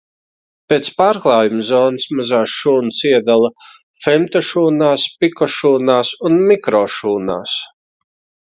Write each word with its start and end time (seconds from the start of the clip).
Pēc 0.71 0.87
pārklājuma 1.01 1.65
zonas 1.67 2.07
mazās 2.19 2.55
šūnas 2.61 3.03
iedala 3.11 3.53
femtošūnās, 4.07 5.07
pikošūnās 5.25 6.17
un 6.31 6.43
mikrošūnās. 6.49 7.59